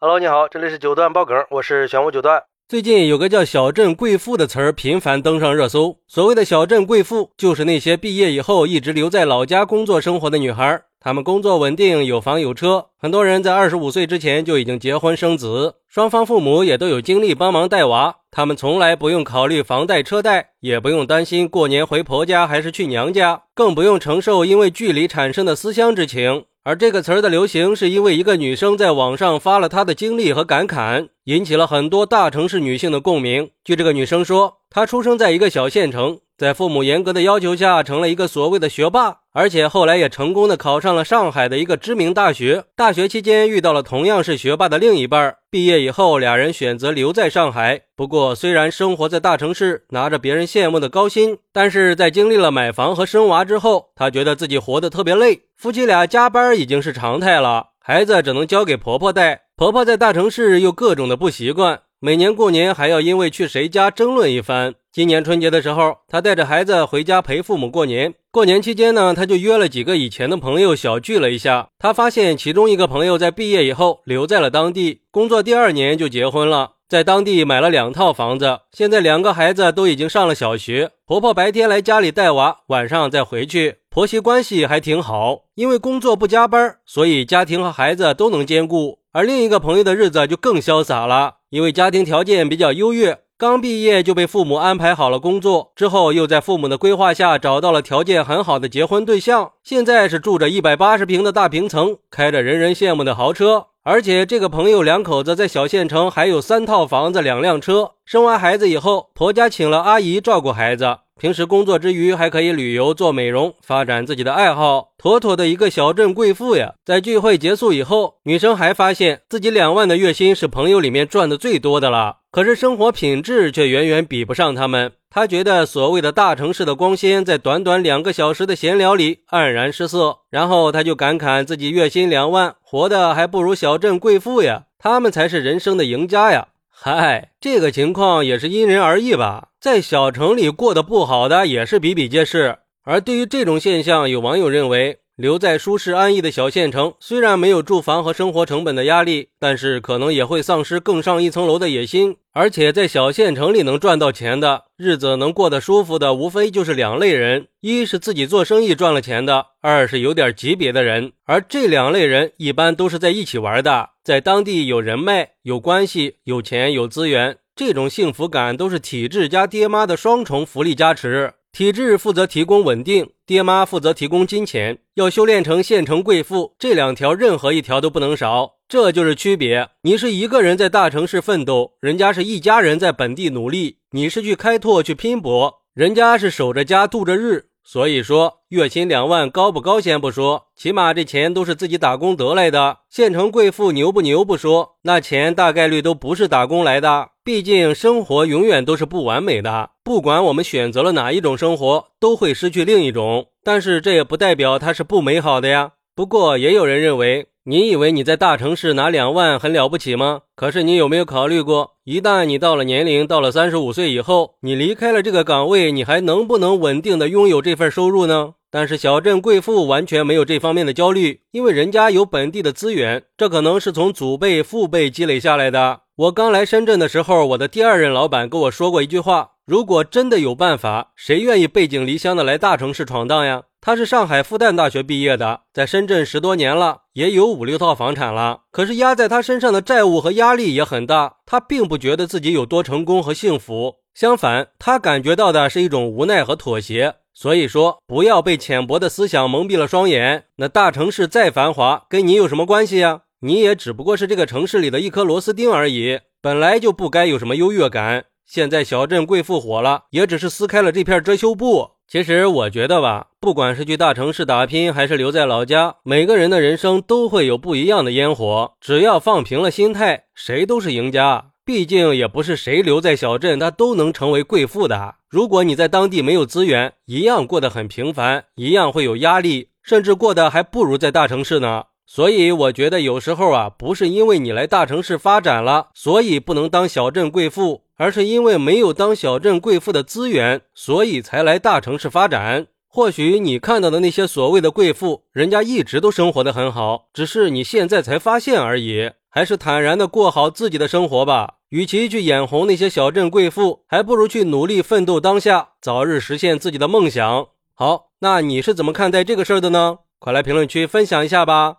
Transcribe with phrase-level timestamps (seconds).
[0.00, 2.44] Hello，你好，这里是九段爆梗，我是玄武九段。
[2.68, 5.96] 最近有个叫“小镇贵妇”的词儿频繁登上热搜。
[6.06, 10.80] 所谓的小镇贵妇，就是那些毕业以后一直留在老家工作生活的女孩。
[11.00, 18.18] 她们工作稳定，有房有车，很多人在二十五岁之前就已经结婚生子，双方父母也都有精力帮忙带娃。
[18.30, 26.44] 她们从来不用考虑房贷车贷，也不用担心过年回婆家还是去娘家，更不用承受因为距离产生的思乡之情。
[26.68, 33.50] 而这个词儿的流行，是因为一个女生在网上发了她的经历和感慨，引起了很多大城市女性的共鸣。
[33.62, 39.18] 据这个女生说，她出生在一个小县城，在父母严格的要求下，成了一个所谓的学霸。
[39.34, 42.64] 而且后来也成功的考上了上海的一个知名大学。
[42.74, 45.36] 大学期间遇到了同样是学霸的另一半。
[45.50, 47.82] 毕业以后，俩人选择留在上海。
[47.94, 55.42] 不过，虽然生活在大城市，拿着别人羡慕的高薪，但是在经历了买房和生娃之后，她觉得自己活得特别累。
[55.54, 59.44] 夫妻俩加班已经是常态了，孩子只能交给婆婆带。
[59.56, 64.74] 婆婆在大城市又各种的不习惯，每年过年还要因为去谁家争论一番。
[64.92, 68.12] 今年春节的时候，她带着孩子回家陪父母过年。
[68.30, 71.68] 过年期间呢，她就约了几个以前的朋友小聚了一下。
[71.78, 78.58] 她发现其中一个朋友在毕业以后留在了当地工作，第二年就结婚了，在当地买了两套房子。
[78.70, 80.90] 现在两个孩子都已经上了小学。
[81.06, 85.40] 婆婆白天来家里带娃，晚上再回去，婆媳关系还挺好。
[85.56, 89.00] 因为工作不加班，所以家庭和孩子都能兼顾。
[89.10, 93.18] 而另一个朋友的日子就更潇洒了，因为家庭条件比较优越。
[93.36, 107.94] 刚毕业就被父母安排好了工作，之后又在父母的规划下找到了条件很好的结婚对象，现在是住着一百八十平的大平层，开着人人羡慕的豪车，而且这个朋友两口子在小县城还有三套房子、两辆车。
[108.04, 110.98] 生完孩子以后，婆家请了阿姨照顾孩子。
[111.18, 116.74] 平时工作之余还可以旅游、做美容，发展自己的爱好，妥妥的一个小镇贵妇呀！
[116.84, 124.92] 在聚会结束以后，女生还发现自己两万的月薪是朋友里面赚的最多的了，可是生活品质却远远比不上他们。
[125.10, 130.18] 她觉得所谓的大城市的光鲜，在短短两个小时的闲聊里黯然失色。
[130.30, 136.48] 然后她就感慨自己月薪两万，活的还不如小镇贵妇呀，他们才是人生的赢家呀！
[136.80, 139.48] 嗨，这个情况也是因人而异吧。
[139.60, 142.58] 在小城里过得不好的也是比比皆是。
[142.84, 152.18] 而对于这种现象，有网友认为，留在舒适安逸的小县城，虽然没有住房和生活成本的压力，但是可能也会丧失更上一层楼的野心。
[152.32, 161.10] 而且在小县城里能赚到钱的日子能过得舒服的，无非就是两类人：一是自己做生意赚了钱的，二是有点级别的人。
[161.24, 163.90] 而这两类人一般都是在一起玩的。
[164.04, 171.32] 在当地有人脉、有关系、有钱、有资源，这种幸福感都是体制加爹妈的双重福利加持。
[171.58, 174.78] 体制负责提供稳定，爹妈负责提供金钱。
[174.94, 179.68] 要修炼成县城贵妇，这两条任何一条都不能少，这就是区别。
[179.82, 183.78] 你是一个人在大城市奋斗，人家是一家人在本地努力。
[183.90, 187.46] 你是去开拓、去拼搏，人家是守着家度着日。
[187.64, 192.78] 所以说，月薪两万高不高先不说，起码这钱都是自己打工得来的。
[192.88, 197.08] 县城贵妇牛不牛不说，那钱大概率都不是打工来的。
[197.28, 203.26] 毕竟生活永远都是不完美的，不管我们选择了哪一种生活，都会失去另一种。
[203.44, 205.72] 但是这也不代表它是不美好的呀。
[205.94, 207.26] 不过也有人认为。
[207.44, 210.22] 你以为你在大城市拿两万很了不起吗？
[210.36, 218.34] 可是你有没有考虑过，一旦你到了年龄，到了三十五岁以后，你离开了这个岗位，你还能不能稳定的拥有这份收入呢？
[218.50, 225.80] 但是小镇贵妇完全没有这方面的焦虑，因为人家有本地的资源，这可能是从祖辈、父辈积累下来的。
[225.98, 233.42] 我刚来深圳的时候，我的第二任老板跟我说过一句话：如果真的有办法，谁愿意背井离乡的来大城市闯荡呀？
[233.60, 238.42] 他是上海复旦大学毕业的，在深圳十多年了，也有五六套房产了。
[238.52, 246.94] 可是压在他身上的债务和压力也很大，他并不觉得自己有多成功和幸福，相反，他感觉到的是一种无奈和妥协。
[247.12, 250.26] 所以说，不要被浅薄的思想蒙蔽了双眼。
[250.36, 253.00] 那大城市再繁华，跟你有什么关系呀？
[253.20, 258.04] 你也只不过是这个城市里的一颗螺丝钉而已，本来就不该有什么优越感。
[258.24, 261.70] 现在小镇贵妇火了，也只是撕开了这片遮羞布。
[261.88, 268.52] 其实我觉得吧，不管是去大城市打拼，还是留在老家，每个人的人生都会有不一样的烟火。
[268.60, 271.30] 只要放平了心态，谁都是赢家。
[271.44, 274.96] 毕竟也不是谁留在小镇，他都能成为贵妇的。
[275.08, 281.64] 如果你在当地没有资源，一样过得很平凡，一样会有压力，甚至过得还不如在大城市呢。
[281.90, 287.62] 所以我觉得有时候啊，不是因为你来大城市发展了，所以不能当小镇贵妇。
[287.80, 292.48] 而是因为没有当小镇贵妇的资源，所以才来大城市发展。
[292.66, 298.90] 或许你看到的那些所谓的贵妇，人家一直都生活的很好，只是你现在才发现而已。
[299.08, 301.34] 还是坦然的过好自己的生活吧。
[301.50, 307.28] 与其去眼红那些小镇贵妇，还不如去努力奋斗当下，早日实现自己的梦想。
[307.54, 309.78] 好，那你是怎么看待这个事儿的呢？
[310.00, 311.58] 快来评论区分享一下吧！